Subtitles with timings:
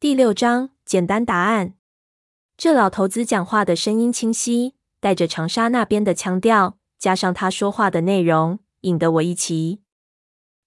[0.00, 1.74] 第六章简单答案。
[2.56, 9.82] 这老头子讲话的声音清晰，带着长沙那边的腔调，加上他说话的内容，引得我一奇。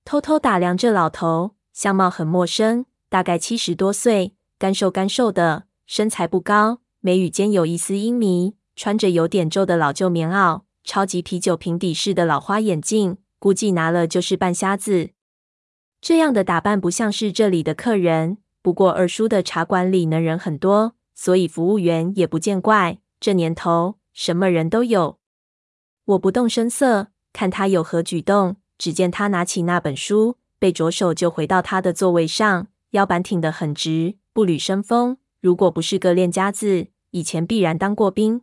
[0.05, 15.09] 偷偷打量这老头，相貌很陌生，大概七十多岁，干瘦干瘦的，身材不高，眉宇间有一丝阴迷，穿着有点皱的老旧棉袄，超级啤酒瓶底式的老花眼镜，估计拿了就是半瞎子。
[15.99, 18.37] 这样的打扮不像是这里的客人。
[18.63, 22.97] 不过二叔的茶馆里能人很多，所以服务员也不见怪。
[23.19, 25.19] 这年头，什么人都有。
[26.05, 28.55] 我不动声色，看他有何举动。
[28.77, 35.17] 只见他拿起那本书，背着手就回到他的座位上，腰板挺得很直，步履生风。
[35.41, 38.41] 如果不是个练家子，以前必然当过兵。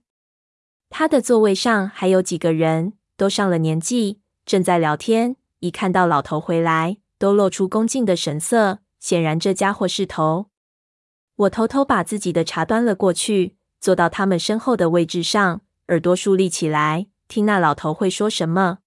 [0.91, 5.37] 他的座位上还有几个人，都上了年纪，正在聊天。
[5.61, 8.80] 一看到老头回来，都露出恭敬的神色。
[9.01, 10.47] 显然这家伙是头。
[11.35, 18.79] 我偷偷把自己的茶端了过去，坐到他们身后的位置上，耳朵竖立起来，听那老头会说什么。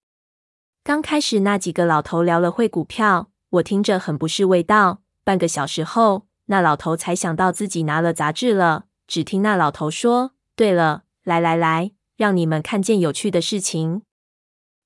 [0.84, 5.02] 刚开始那几个老头聊了会股票，我听着很不是味道。
[5.24, 8.86] 半个小时后，那老头才想到自己拿了杂志了。
[9.08, 14.04] 只听那老头说：“对了，来来来，让你们看见有趣的事情。”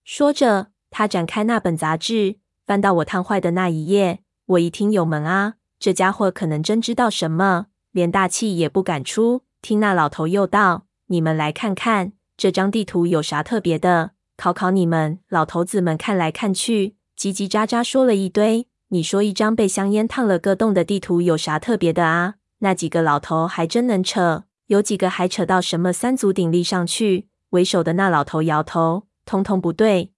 [0.05, 4.21] 说着，他展开那本杂志，翻到我烫坏的那一页。
[4.47, 9.43] 我一听有门啊，这家伙可能真知道什么，连大气也不敢出。
[9.61, 14.11] 听那老头又道：“你们来看看这张地图有啥特别的？
[14.37, 18.67] 考考你们。”老头子们看来看去，叽叽喳喳说了一堆。
[18.87, 22.35] 你说一张被香烟烫了个洞的地图有啥特别的啊？
[22.59, 27.27] 那几个老头还真能扯，有几个还扯到什么三足鼎立上去。
[27.49, 30.13] 为首的那老头摇头，通通不对。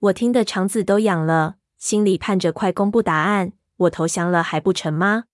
[0.00, 1.55] 我听得肠子都痒了。
[1.78, 5.24] 心里盼着快公布答案，我投降了还不成吗？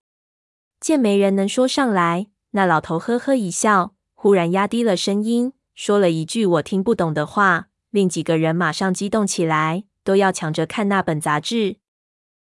[0.81, 7.69] 见没人能说上来，那老头呵呵一笑，忽然压低了声音，说了一句我听不懂的话。
[7.91, 11.77] 另几个人马上激动起来，都要抢着看那本杂志。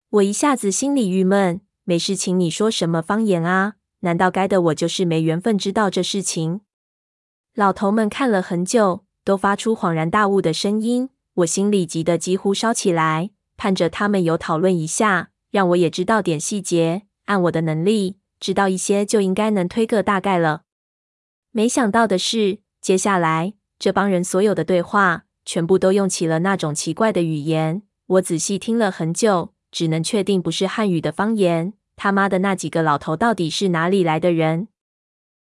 [0.09, 3.73] 我一下子心里郁闷，没事请你说什么方言啊？
[3.99, 6.61] 难道该的我就是没缘分知道这事情？
[7.53, 13.31] 老头们看了很久，都发出恍然大悟的声音，我心里急得几乎烧起来。
[13.57, 17.03] 盼着他们有讨论一下，让我也知道点细节。
[17.25, 20.63] 按我的能力，知道一些就应该能推个大概了。
[21.51, 27.81] 没想到的是，接下来这帮人所有的对话，全部都用起了那种奇怪的语言。
[28.07, 31.73] 我仔细听了很久，只能确定不是汉语的方言。
[31.95, 34.67] 他妈的，那几个老头到底是哪里来的人？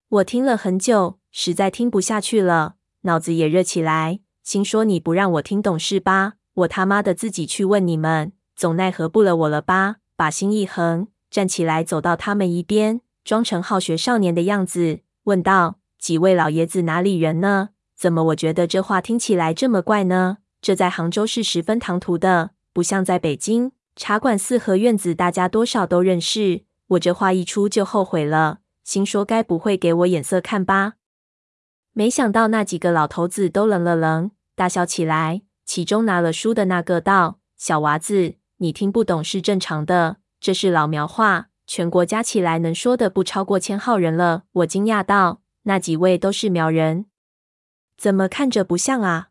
[0.08, 6.34] 我听了很久，实在听不下去了，脑子也热起来，心说你不让我听懂是吧？
[6.54, 9.96] 我他妈的自己去问你们，总奈何不了我了吧？
[10.16, 17.70] 把心一横，站起来走到他们一边，装成好学少年的样子，问道：“几位老爷子哪里人呢？
[17.96, 20.38] 怎么我觉得这话听起来这么怪呢？
[20.60, 26.62] 这在杭州是十分唐突的，不像在北京茶馆四合院子，大家多少都认识。
[26.88, 30.94] 我这话一出就后悔了，心说该不会给我眼色看吧？
[31.92, 47.06] 没想到那几个老头子都愣了愣，大笑起来。”其中拿了书的那个道：“小娃子，你听不懂是正常的，这是老苗话，全国加起来能说的不超过千号人了。”我惊讶道：“那几位都是苗人？
[47.96, 49.28] 怎么看着不像啊？”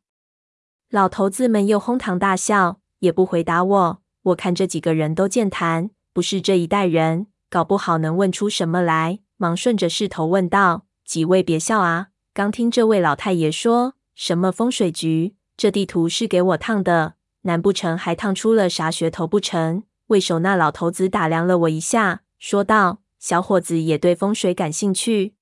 [0.89, 4.01] 老头子们又哄堂大笑，也不回答我。
[4.23, 19.83] 我看这几个人都健谈，不是这一代人，搞不好能问出什么来，忙顺着势头问道：“几位别笑啊，刚听这位老太爷说什么风水局？”这地图是给我烫的，难不成还烫出了啥噱头不成？
[20.07, 25.33] 为首那老头子打量了我一下，说道：“小伙子也对风水感兴趣，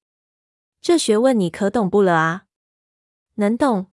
[0.81, 2.43] 这学问你可懂不了啊
[3.35, 3.87] ？”“能懂，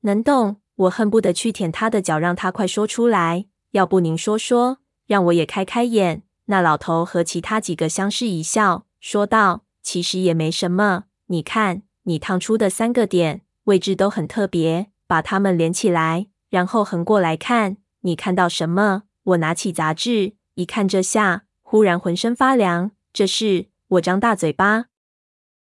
[0.00, 3.44] 能懂。”我恨不得去舔他的脚，让他快说出来。
[3.72, 6.22] 要不您说说，让我也开开眼。
[6.46, 19.02] 那老头和其他几个相视一笑，说道：“其实也没什么，你看你烫出的三个点位置都很特别。”把它们连起来，然后横过来看，你看到什么？
[19.24, 22.92] 我拿起杂志一看，这下忽然浑身发凉。
[23.12, 24.86] 这是我张大嘴巴。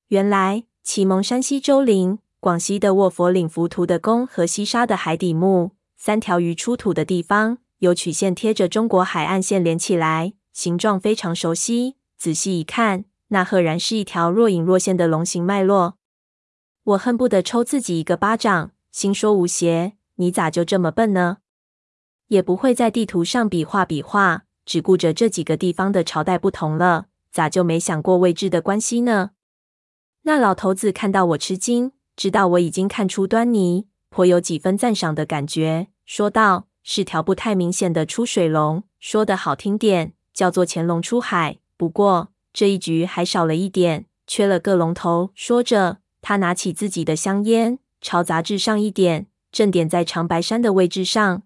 [0.09, 11.97] 原来启蒙山西周陵、广西的卧佛岭浮屠的宫和西沙的海底墓三条鱼出土的地方，有曲线贴着中国海岸线连起来，形状非常熟悉。
[12.17, 15.99] 仔细一看，那赫然是一条若隐若现的龙形脉络。
[16.85, 18.71] 我恨不得抽自己一个巴掌。
[18.95, 21.39] 心说吴邪，你咋就这么笨呢？
[22.29, 29.33] 也不会在地图上比划比划，只顾着这几个地方的朝代不同了，咋就没想过位置的关系呢？
[30.23, 41.59] 那老头子看到我吃惊，知道我已经看出端倪，颇有几分赞赏的感觉，说道：“是条不太明显的出水龙，说得好听点，叫做潜龙出海。
[41.77, 51.43] 不过这一局还少了一点，缺了个龙头。”说着，他拿起自己的香烟，朝杂志上一点，正点在长白山的位置上。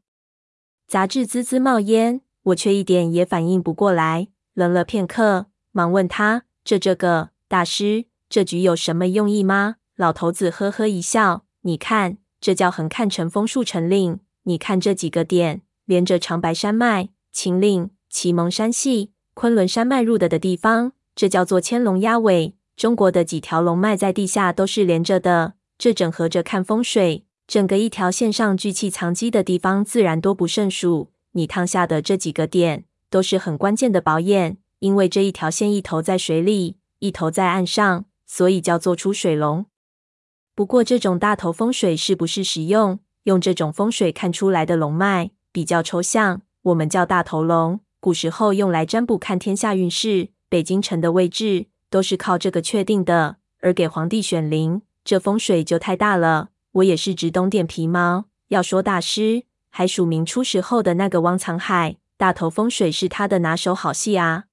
[0.89, 9.77] 杂志滋滋冒烟，我却一点也反应不过来，愣了片刻，忙问他：“这这个大师？”这局有什么用意吗？
[9.95, 14.19] 老头子呵呵一笑，你看，这叫横看成风竖成岭。
[14.43, 22.57] 你看这几个点，连着长白山脉、秦岭、祁蒙山系、昆仑山脉入的的地方，这叫做千龙压尾。
[22.77, 31.13] 中国的几条龙脉在地下都是连着的，这整合着看风水，整个一条线上聚气藏机的地方自然多不胜数。
[31.33, 38.05] 你烫下的这几个点都是很关键的宝眼，因为这一条线一头在水里，一头在岸上。
[38.31, 39.65] 所以叫做出水龙。
[40.55, 43.01] 不过这种大头风水是不是实用？
[43.23, 47.81] 用这种风水看出来的龙脉比较抽象，我们叫大头龙。
[48.01, 53.37] 古时候用来占卜看天下运势，北京城的位置都是靠这个确定的。
[53.63, 56.51] 而给皇帝选灵，这风水就太大了。
[56.73, 58.27] 我也是只懂点皮毛。
[58.49, 64.45] 要说大师，还属明初时候的那个汪藏海，大头风水是他的拿手好戏啊。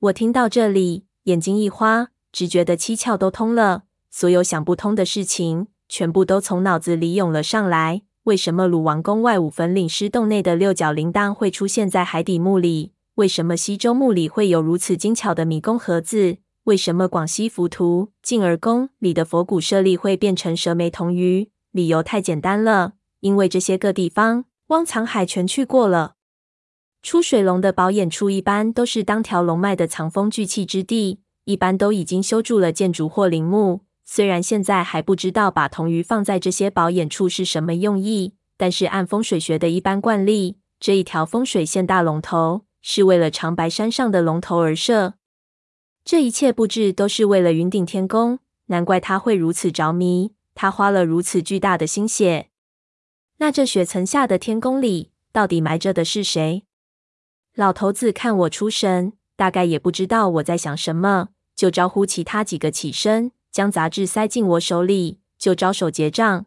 [0.00, 2.08] 我听到这里，眼睛一花。
[2.30, 8.02] 只觉得七窍都通了，所有想不通的事情全部都从脑子里涌了上来。
[8.24, 12.92] 为什么鲁王宫外五坟岭尸洞内的六角铃铛会出现在海底墓里？
[13.14, 16.36] 为什么西周墓里会有如此精巧的迷宫盒子？
[16.64, 21.50] 为什么广西浮屠晋儿宫里的佛骨舍利会变成蛇眉铜鱼？
[21.72, 26.14] 理由太简单了，因为这些个地方汪藏海全去过了。
[27.02, 31.20] 出水龙的宝眼处一般都是当条龙脉的藏风聚气之地。
[31.44, 45.16] 一般都已经修筑了建筑或陵墓，虽然现在还不知道把铜鱼放在这些宝眼处是什么用意，但是按风水学的一般惯例，这一条风水线大龙头是为了长白山上的龙头而设。
[46.04, 52.50] 这一切布置都是为了云顶天宫，难怪他会如此着迷，他花了如此巨大的心血。
[53.38, 56.64] 那这雪层下的天宫里，到底埋着的是谁？
[57.54, 61.30] 老头子看我出神，大概也不知道我在想什么。
[61.56, 66.46] 就招呼其他几个起身，将杂志塞进我手里，就招手结账。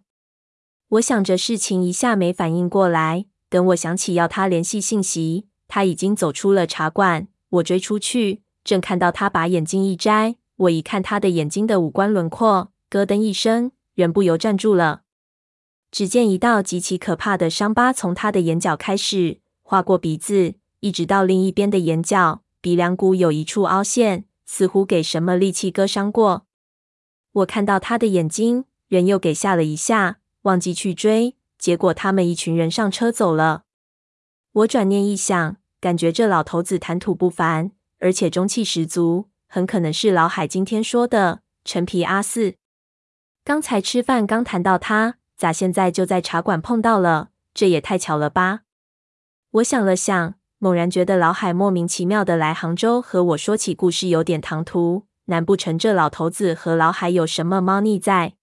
[0.89, 3.25] 我想着事情，一下没反应过来。
[3.50, 7.30] 等我想起要他联系信息，他已经走出了茶馆。
[7.50, 10.36] 我追出去，正看到他把眼镜一摘。
[10.58, 15.04] 我一看他的眼睛的五官轮廓，咯噔一声，人不由站住了。
[15.90, 24.25] 只见一道极其可怕的伤疤从他的眼角开始划过鼻子，一直到另一边的眼角，鼻梁骨有一处凹陷。
[24.50, 26.46] 似乎给什么利器割伤过。
[27.34, 31.36] 我看到他的眼睛，人又给吓了一下，忘记去追。
[31.60, 33.64] 结果他们一群人上车走了。
[34.54, 42.56] 我转念一想，感觉这老头子谈吐不凡，而且中气十足，很可能是老海今天说的陈皮阿四。
[43.44, 47.30] 刚才吃饭刚谈到他，咋现在就在茶馆碰到了？
[47.54, 48.62] 这也太巧了吧！
[49.52, 50.36] 我想了想。
[50.60, 58.33] 猛然觉得老海莫名其妙的来杭州和我说起故事有点唐突，难不成这老头子和老海有什么猫腻在，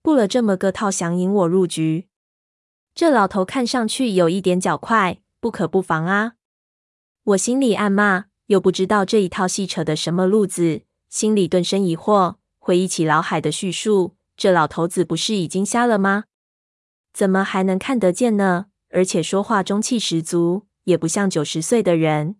[0.00, 2.08] 布了这么个套想引我入局？
[2.94, 6.36] 这老头看上去有一点狡快，不可不防啊！
[7.22, 12.36] 我心里暗骂，又不知道这一套戏扯的什么路子，心里顿生疑惑。
[12.58, 16.24] 回忆起老海的叙述，这老头子不是已经瞎了吗？
[17.12, 18.66] 怎么还能看得见呢？
[18.90, 20.66] 而且说话中气十足。
[20.86, 22.36] 也不像九十岁的人。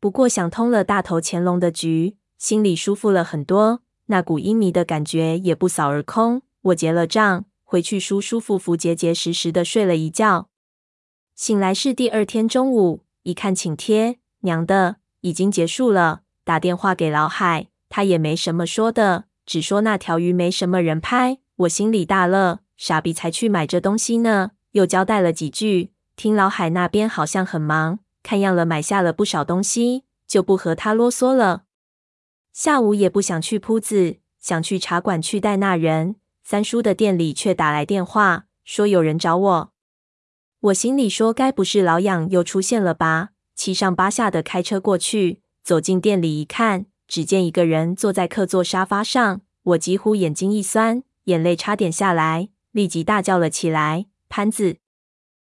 [0.00, 6.40] 不过想通了大头乾隆的局，心里舒服了很多，那股阴迷的感觉也不扫而空。
[6.62, 10.48] 我结了账，回去舒舒服服、结结实实的睡了一觉。
[11.34, 16.22] 醒来是第二天中午，一看请帖，娘的，已经结束了。
[16.44, 21.38] 打电话给老海，他也没什么说的，只说那条鱼没什么人拍。
[21.56, 24.52] 我心里大乐，傻逼才去买这东西呢。
[24.72, 25.92] 又交代了几句。
[26.16, 31.64] 听老海那边好像很忙，看样了买下了不少东西，就不和他啰嗦了。
[32.52, 36.16] 下午也不想去铺子，想去茶馆去带那人。
[36.42, 39.72] 三叔的店里却打来电话，说有人找我。
[40.60, 43.30] 我心里说，该不是老痒又出现了吧？
[43.60, 49.42] 七上八下的开车过去，走进店里一看，只见一个人坐在客座沙发上。
[49.62, 54.78] 我几乎眼睛一酸，眼泪差点下来，立即大叫了起来：“潘子！”